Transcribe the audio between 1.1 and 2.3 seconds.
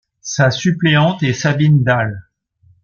est Sabine Dalle.